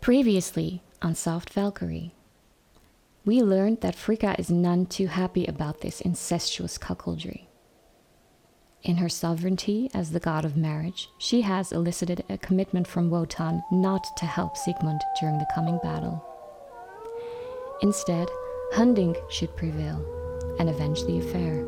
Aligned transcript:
Previously 0.00 0.82
on 1.02 1.14
Soft 1.14 1.50
Valkyrie, 1.50 2.14
we 3.26 3.42
learned 3.42 3.82
that 3.82 3.94
Frigga 3.94 4.34
is 4.38 4.50
none 4.50 4.86
too 4.86 5.08
happy 5.08 5.44
about 5.44 5.82
this 5.82 6.00
incestuous 6.00 6.78
cuckoldry. 6.78 7.48
In 8.82 8.96
her 8.96 9.10
sovereignty 9.10 9.90
as 9.92 10.12
the 10.12 10.18
god 10.18 10.46
of 10.46 10.56
marriage, 10.56 11.10
she 11.18 11.42
has 11.42 11.70
elicited 11.70 12.24
a 12.30 12.38
commitment 12.38 12.86
from 12.86 13.10
Wotan 13.10 13.62
not 13.70 14.06
to 14.16 14.24
help 14.24 14.56
Siegmund 14.56 15.02
during 15.20 15.36
the 15.36 15.50
coming 15.54 15.78
battle. 15.82 16.24
Instead, 17.82 18.26
Hunding 18.72 19.14
should 19.28 19.54
prevail 19.54 20.02
and 20.58 20.70
avenge 20.70 21.04
the 21.04 21.18
affair. 21.18 21.62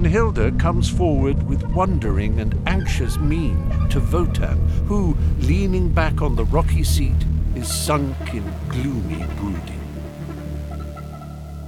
Brunhilde 0.00 0.58
comes 0.58 0.88
forward 0.88 1.42
with 1.46 1.62
wondering 1.74 2.40
and 2.40 2.58
anxious 2.66 3.18
mien 3.18 3.86
to 3.90 4.00
Wotan, 4.00 4.56
who, 4.86 5.14
leaning 5.40 5.90
back 5.92 6.22
on 6.22 6.36
the 6.36 6.46
rocky 6.46 6.82
seat, 6.82 7.26
is 7.54 7.68
sunk 7.70 8.16
in 8.32 8.42
gloomy 8.70 9.22
brooding. 9.36 9.78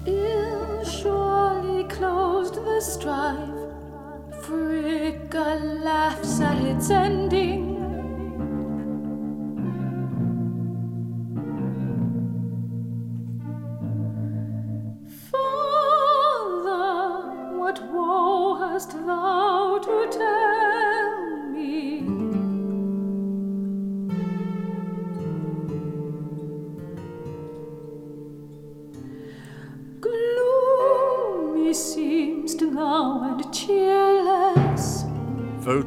Ill 0.06 0.82
surely 0.82 1.84
closed 1.84 2.54
the 2.54 2.80
strife. 2.80 3.50
Frigga 4.40 5.60
laughs 5.84 6.40
at 6.40 6.56
its 6.64 6.88
ending. 6.88 7.81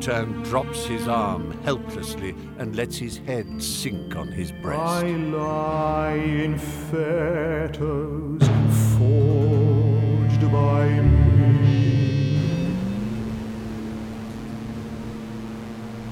Wotan 0.06 0.44
drops 0.44 0.86
his 0.86 1.08
arm 1.08 1.50
helplessly 1.64 2.36
and 2.60 2.76
lets 2.76 2.96
his 2.96 3.18
head 3.18 3.48
sink 3.62 4.16
on 4.16 4.28
his 4.28 4.52
breast. 4.52 4.80
I 4.80 5.08
lie 5.10 6.14
in 6.14 6.60
fetters 6.60 8.44
forged 8.98 10.52
by 10.52 10.90
me. 11.00 12.78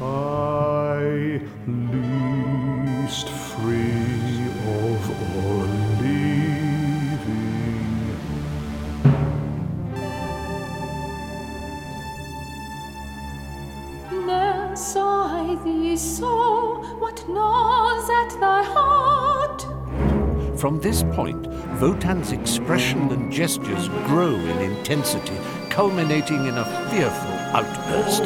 I 0.01 1.39
thee 15.63 15.95
so. 15.97 16.81
What 16.99 17.27
gnaws 17.27 18.09
at 18.09 18.39
thy 18.39 18.63
heart? 18.63 19.65
From 20.59 20.79
this 20.79 21.03
point, 21.13 21.47
Wotan's 21.81 22.31
expression 22.31 23.09
and 23.11 23.31
gestures 23.31 23.89
grow 24.07 24.35
in 24.35 24.71
intensity, 24.71 25.37
culminating 25.69 26.45
in 26.45 26.57
a 26.57 26.65
fearful 26.89 27.33
outburst. 27.53 28.23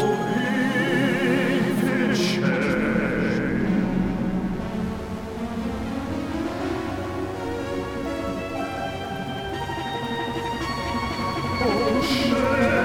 Oh, 11.60 12.02
Shameful 12.04 12.77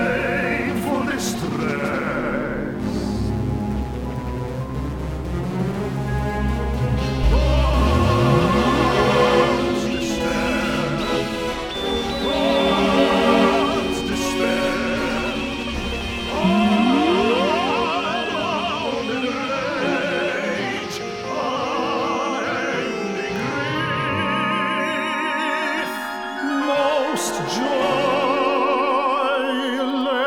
Most 27.23 27.39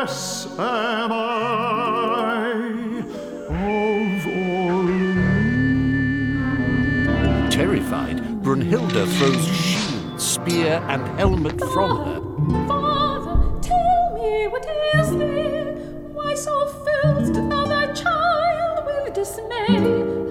joyless 0.08 0.46
am 0.58 1.12
I 1.12 1.14
of 3.50 4.26
all 4.32 4.86
Terrified, 7.50 8.18
Brunhilde 8.42 9.06
throws 9.18 9.46
shield, 9.46 10.18
spear, 10.18 10.82
and 10.88 11.06
helmet 11.18 11.60
from 11.74 11.90
her. 11.98 12.20
Father, 12.66 13.36
tell 13.60 14.14
me 14.14 14.48
what 14.48 14.66
is 14.94 15.10
thee? 15.10 15.74
Why 16.14 16.32
so 16.34 16.66
fillst 16.66 17.34
thou 17.34 17.64
thy 17.66 17.92
child 17.92 18.86
with 18.86 19.12
dismay? 19.12 19.82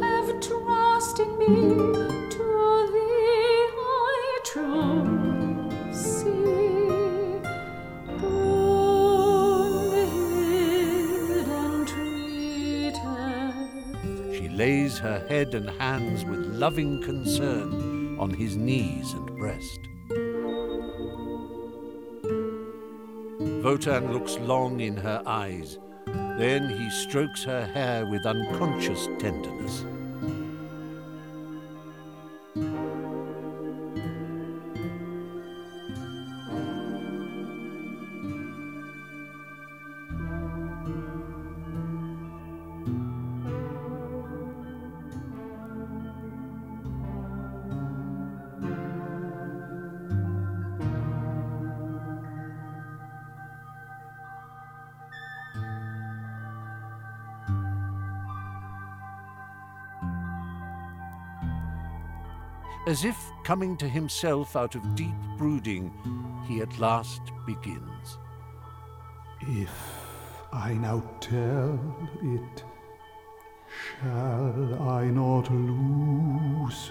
Have 0.01 0.39
trust 0.41 1.19
in 1.19 1.29
me, 1.37 2.04
her 15.05 15.23
head 15.27 15.53
and 15.53 15.69
hands 15.69 16.25
with 16.25 16.39
loving 16.47 16.99
concern 17.03 18.17
on 18.19 18.31
his 18.31 18.57
knees 18.57 19.13
and 19.13 19.37
breast. 19.37 19.79
Wotan 23.63 24.13
looks 24.13 24.39
long 24.39 24.79
in 24.79 24.97
her 24.97 25.21
eyes. 25.27 25.77
Then 26.07 26.69
he 26.69 26.89
strokes 26.89 27.43
her 27.43 27.67
hair 27.67 28.07
with 28.07 28.25
unconscious 28.25 29.07
tenderness. 29.19 29.85
As 62.87 63.03
if 63.03 63.31
coming 63.43 63.75
to 63.77 63.89
himself 63.89 64.55
out 64.55 64.75
of 64.75 64.93
deep 64.93 65.15
brooding, 65.39 65.91
he 66.47 66.61
at 66.61 66.77
last 66.77 67.21
begins. 67.47 68.19
If 69.41 69.71
I 70.53 70.75
now 70.75 71.01
tell 71.19 71.79
it, 72.21 72.63
shall 73.99 74.87
I 74.87 75.05
not 75.05 75.49
loosen 75.51 76.85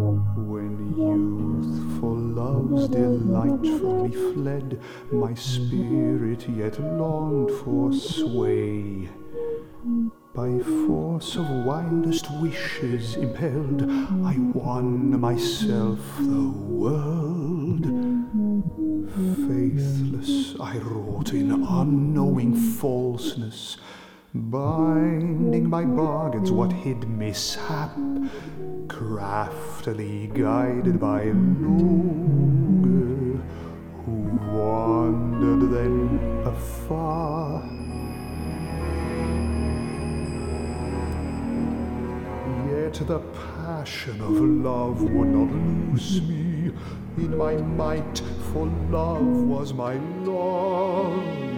When 0.00 0.94
youthful 0.96 2.16
love's 2.16 2.88
delight 2.88 3.60
from 3.78 4.10
me 4.10 4.32
fled, 4.32 4.80
my 5.12 5.34
spirit 5.34 6.48
yet 6.48 6.80
longed 6.80 7.50
for 7.50 7.92
sway. 7.92 9.10
By 10.34 10.58
force 10.86 11.36
of 11.36 11.50
wildest 11.66 12.26
wishes 12.40 13.16
impelled, 13.16 13.82
I 14.24 14.36
won 14.54 15.20
myself 15.20 15.98
the 16.18 16.48
world. 16.48 17.84
Faithless 19.48 20.54
I 20.58 20.78
wrought 20.78 21.34
in 21.34 21.50
unknowing 21.50 22.54
falseness, 22.54 23.76
binding 24.34 25.68
my 25.68 25.84
bargains 25.84 26.52
what 26.52 26.72
hid 26.72 27.08
mishap, 27.08 27.90
craftily 28.88 30.28
guided 30.28 31.00
by 31.00 31.24
Loge, 31.24 31.80
who 34.04 34.12
wandered 34.52 35.70
then 35.72 36.42
afar. 36.44 37.62
Yet 42.70 42.94
the 43.06 43.18
passion 43.56 44.20
of 44.20 44.30
love 44.30 45.02
would 45.02 45.28
not 45.28 45.50
loose 45.52 46.20
me. 46.22 46.72
In 47.16 47.36
my 47.36 47.54
might, 47.56 48.22
for 48.52 48.66
love 48.90 49.26
was 49.26 49.74
my 49.74 49.94
longing. 49.94 51.49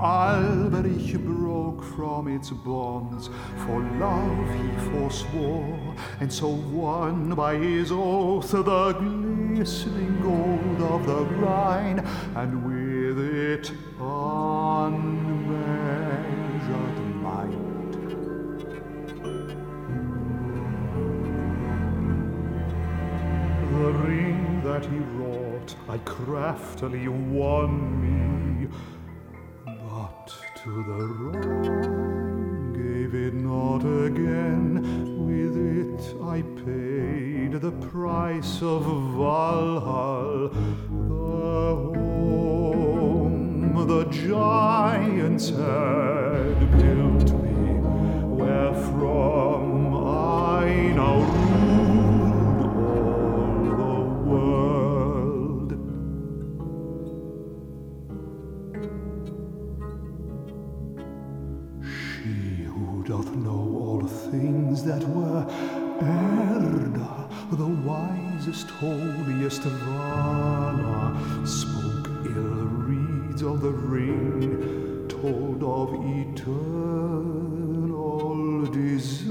Alberich 0.00 1.22
broke 1.24 1.84
from 1.84 2.26
its 2.28 2.50
bonds. 2.50 3.28
For 3.66 3.80
love 3.98 4.48
he 4.54 4.70
forswore, 4.88 5.94
and 6.20 6.32
so 6.32 6.48
won 6.48 7.34
by 7.34 7.56
his 7.56 7.92
oath 7.92 8.50
the 8.50 8.92
glistening 8.92 10.22
gold 10.22 10.80
of 10.90 11.06
the 11.06 11.24
Rhine, 11.36 11.98
and 12.34 12.64
with 12.64 13.18
it 13.18 13.72
unmeasured 14.00 15.10
might. 17.16 17.50
The 23.70 23.92
ring 23.92 24.62
that 24.64 24.86
he 24.86 24.98
wrought, 24.98 25.76
I 25.90 25.98
craftily 25.98 27.08
won 27.08 28.00
me, 28.00 28.49
to 30.64 30.82
the 30.82 31.04
Rhine 31.06 32.72
gave 32.74 33.14
it 33.14 33.32
not 33.32 33.78
again. 33.78 34.82
With 35.26 35.56
it 35.56 36.14
I 36.22 36.42
paid 36.42 37.52
the 37.62 37.72
price 37.88 38.60
of 38.60 38.82
Valhall, 38.82 40.52
the 41.08 41.98
home 41.98 43.86
the 43.86 44.04
giants 44.10 45.48
had 45.48 46.69
wisest, 68.40 68.70
holiest 68.70 69.62
Vala, 69.62 71.14
spoke 71.44 72.08
ill 72.24 72.64
reeds 72.88 73.42
of 73.42 73.60
the 73.60 73.70
ring, 73.70 75.06
told 75.08 75.62
of 75.62 75.92
eternal 76.16 76.66
disaster. 78.66 79.28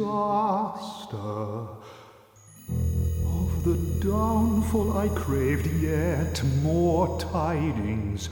Of 3.25 3.63
the 3.63 3.77
downfall 3.99 4.97
I 4.97 5.07
craved 5.09 5.67
yet 5.81 6.43
more 6.61 7.19
tidings, 7.19 8.29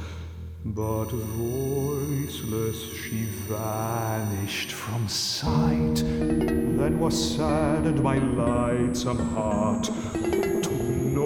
but 0.64 1.06
voiceless 1.06 2.94
she 2.94 3.24
vanished 3.48 4.72
from 4.72 5.08
sight. 5.08 5.96
Then 5.96 7.00
was 7.00 7.36
saddened 7.36 8.04
my 8.04 8.20
lightsome 8.20 9.34
heart. 9.34 9.90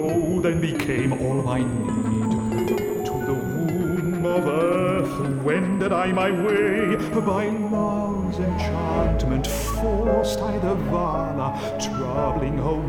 Know 0.02 0.40
then 0.40 0.60
became 0.60 1.12
all 1.12 1.42
my 1.42 1.60
need. 1.60 3.06
To 3.06 3.12
the 3.28 3.34
womb 3.34 4.26
of 4.26 4.48
earth 4.48 5.44
wended 5.44 5.92
I 5.92 6.10
my 6.10 6.28
way. 6.32 6.96
By 7.20 7.46
love's 7.46 8.40
enchantment 8.40 9.46
forced 9.46 10.40
I 10.40 10.58
the 10.58 10.74
Vala, 10.90 11.78
troubling 11.80 12.58
her 12.58 12.80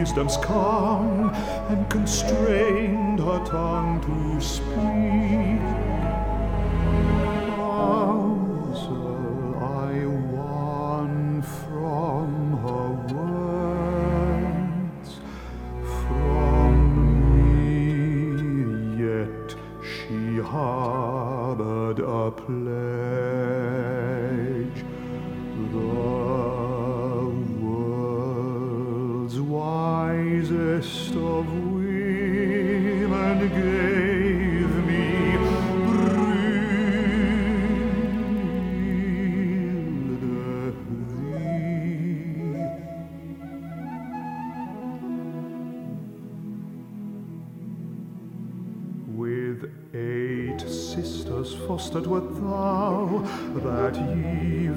wisdom's 0.00 0.36
calm, 0.38 1.30
and 1.68 1.88
constrained 1.88 3.20
her 3.20 3.40
tongue 3.44 4.00
to 4.00 4.40
speak. 4.44 5.57
Wert 51.94 52.34
thou, 52.40 53.24
that 53.56 53.96
ye 53.96 54.68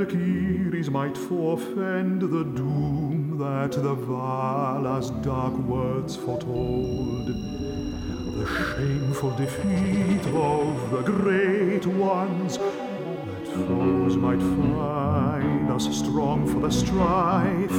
Valkyries 0.00 0.90
might 0.90 1.16
forfend 1.16 2.20
the 2.20 2.44
doom 2.44 3.38
that 3.38 3.72
the 3.72 3.94
Vala's 3.94 5.10
dark 5.22 5.54
words 5.54 6.16
foretold. 6.16 7.26
The 7.26 8.46
shameful 8.46 9.30
defeat 9.36 10.26
of 10.34 10.90
the 10.90 11.02
great 11.02 11.86
ones, 11.86 12.58
that 12.58 13.46
foes 13.46 14.16
might 14.16 14.40
find 14.40 15.70
us 15.70 15.88
strong 15.96 16.46
for 16.46 16.60
the 16.60 16.70
strife. 16.70 17.70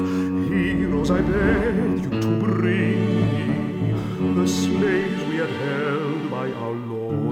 Heroes, 0.50 1.12
I 1.12 1.22
beg 1.22 2.04
you 2.04 2.10
to 2.10 2.40
bring 2.40 4.36
the 4.36 4.48
slaves 4.48 5.24
we 5.26 5.36
had 5.38 5.50
held 5.50 6.30
by 6.32 6.52
our 6.52 6.81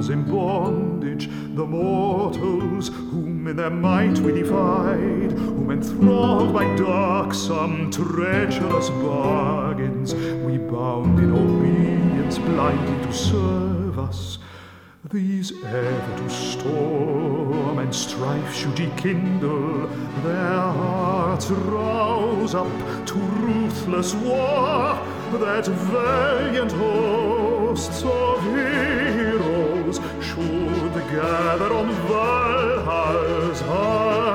in 0.07 0.23
bondage, 0.23 1.27
the 1.55 1.65
mortals 1.65 2.87
whom 2.87 3.47
in 3.47 3.57
their 3.57 3.69
might 3.69 4.17
we 4.19 4.31
defied, 4.31 5.33
whom 5.33 5.71
enthralled 5.71 6.53
by 6.53 6.63
darksome, 6.77 7.91
treacherous 7.91 8.89
bargains, 8.89 10.15
we 10.15 10.57
bound 10.57 11.19
in 11.19 11.33
obedience 11.33 12.37
blindly 12.37 13.05
to 13.05 13.13
serve 13.13 13.99
us. 13.99 14.37
These 15.11 15.51
ever 15.65 16.17
to 16.17 16.29
storm 16.29 17.79
and 17.79 17.93
strife 17.93 18.55
should 18.55 18.79
ye 18.79 18.89
kindle, 18.95 19.87
their 20.23 20.61
hearts 20.61 21.49
rouse 21.49 22.55
up 22.55 22.67
to 23.07 23.15
ruthless 23.15 24.13
war, 24.15 24.97
that 25.39 25.65
valiant 25.65 26.71
hosts 26.71 28.03
of 28.03 28.43
heroes 28.43 29.08
should 29.97 30.93
gather 31.09 31.73
on 31.73 31.91
Valhall's 32.07 33.61
height. 33.61 34.28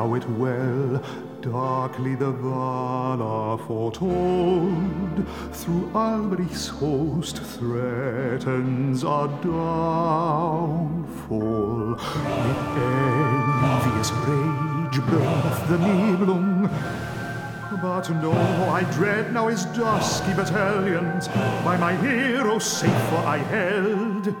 Thou 0.00 0.14
it 0.14 0.26
well, 0.30 1.02
darkly 1.42 2.14
the 2.14 2.30
Vala 2.30 3.58
foretold, 3.58 5.26
through 5.52 5.90
Alberich's 5.94 6.68
host 6.68 7.36
threatens 7.36 9.04
our 9.04 9.28
downfall. 9.44 10.96
With 11.98 12.78
envious 12.80 14.10
rage 14.24 14.98
burneth 15.06 15.68
the 15.68 15.76
Nibelung, 15.76 16.70
but 17.82 18.08
no, 18.22 18.32
I 18.70 18.84
dread 18.94 19.34
now 19.34 19.48
his 19.48 19.66
dusky 19.66 20.32
battalions, 20.32 21.28
by 21.62 21.76
my 21.76 21.94
hero 21.96 22.58
safer 22.58 23.16
I 23.16 23.36
held. 23.36 24.34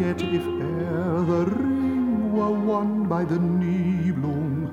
Yet 0.00 0.20
if 0.20 0.63
the 1.26 1.46
ring 1.46 2.32
were 2.32 2.50
won 2.50 3.08
by 3.08 3.24
the 3.24 3.36
Nibelung, 3.36 4.70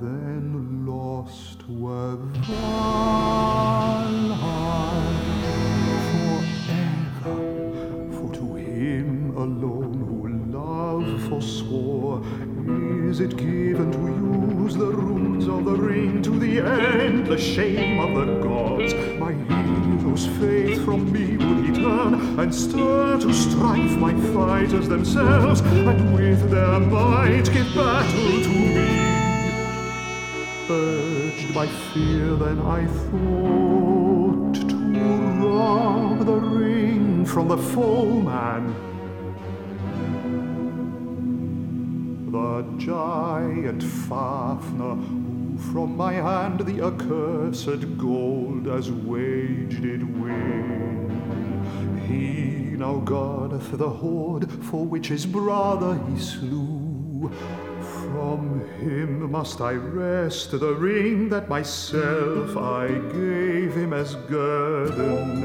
then 0.00 0.86
lost 0.86 1.68
were 1.68 2.16
Valhall 2.46 2.68
forever. 6.10 7.36
For 8.12 8.28
to 8.34 8.54
him 8.54 9.36
alone 9.36 9.98
who 10.08 10.28
love 10.56 11.20
forswore 11.28 12.22
is 13.10 13.18
it 13.18 13.36
given 13.36 13.90
to 13.90 14.62
use 14.62 14.76
the 14.76 14.86
runes 14.86 15.48
of 15.48 15.64
the 15.64 15.74
ring 15.74 16.22
to 16.22 16.30
the 16.30 16.60
endless 16.60 17.42
shame 17.42 17.98
of 17.98 18.14
the 18.14 18.38
gods. 18.40 18.94
My 19.18 19.32
hero's 20.18 20.38
faith 20.38 20.84
from 20.84 21.12
me 21.12 21.36
would 21.36 21.64
he 21.64 21.72
turn 21.72 22.38
and 22.38 22.54
stir 22.54 23.18
to 23.20 23.32
strife 23.32 23.96
my 23.98 24.14
fighters 24.32 24.88
themselves, 24.88 25.60
and 25.60 26.14
with 26.14 26.50
their 26.50 26.80
might 26.80 27.44
give 27.44 27.74
battle 27.74 28.42
to 28.42 28.48
me. 28.48 28.88
Urged 30.70 31.54
by 31.54 31.66
fear, 31.66 32.36
then 32.36 32.58
I 32.60 32.86
thought 32.86 34.54
to 34.68 34.76
rob 35.46 36.26
the 36.26 36.36
ring 36.36 37.24
from 37.24 37.48
the 37.48 37.58
foeman. 37.58 38.74
The 42.30 42.62
giant 42.78 43.82
Fafner, 43.82 45.27
from 45.58 45.96
my 45.96 46.12
hand 46.12 46.60
the 46.60 46.84
accursed 46.84 47.98
gold 47.98 48.68
as 48.68 48.90
wage 48.90 49.80
did 49.80 50.02
win. 50.20 51.10
He 52.06 52.76
now 52.76 52.98
guardeth 52.98 53.72
the 53.72 53.90
hoard 53.90 54.50
for 54.64 54.86
which 54.86 55.08
his 55.08 55.26
brother 55.26 56.00
he 56.08 56.18
slew. 56.18 57.30
From 57.80 58.60
him 58.80 59.30
must 59.30 59.60
I 59.60 59.72
wrest 59.72 60.52
the 60.52 60.74
ring 60.74 61.28
that 61.28 61.48
myself 61.48 62.56
I 62.56 62.88
gave 63.12 63.74
him 63.74 63.92
as 63.92 64.14
guerdon. 64.14 65.42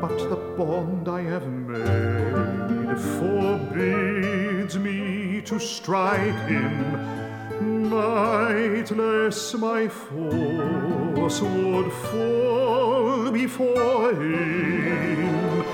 But 0.00 0.18
the 0.28 0.36
bond 0.56 1.08
I 1.08 1.22
have 1.22 1.48
made 1.48 2.98
forbids 3.18 4.76
me 4.78 5.40
to 5.42 5.58
strike 5.58 6.48
him. 6.48 7.25
Nightless 7.90 9.54
my 9.54 9.88
force 9.88 11.40
would 11.40 11.92
fall 11.92 13.30
before 13.30 14.12
him. 14.12 15.64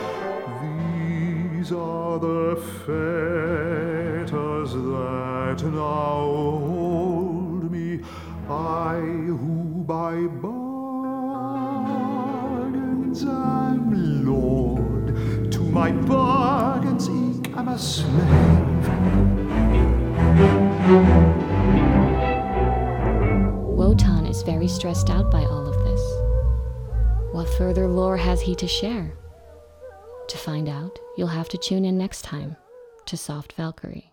These 0.61 1.73
are 1.73 2.19
the 2.19 2.57
fetters 2.85 4.73
that 4.75 5.63
now 5.65 6.61
hold 6.69 7.71
me, 7.71 8.01
I 8.49 8.97
who 9.01 9.83
by 9.87 10.27
bargains 10.27 10.73
am 13.25 14.25
lord, 14.27 15.17
to 15.51 15.61
my 15.61 15.93
bargains 15.93 17.09
eke 17.09 17.57
am 17.57 17.69
a 17.69 17.79
slave. 17.79 18.93
Very 24.43 24.69
stressed 24.69 25.11
out 25.11 25.31
by 25.31 25.43
all 25.43 25.67
of 25.67 25.85
this. 25.85 26.01
What 27.33 27.49
further 27.57 27.89
lore 27.89 28.17
has 28.17 28.41
he 28.41 28.55
to 28.57 28.69
share? 28.69 29.13
To 30.29 30.39
find 30.39 30.69
out, 30.69 30.99
you'll 31.17 31.29
have 31.29 31.49
to 31.51 31.59
tune 31.59 31.85
in 31.85 31.99
next 31.99 32.23
time 32.23 32.57
to 33.07 33.17
Soft 33.17 33.55
Valkyrie. 33.55 34.12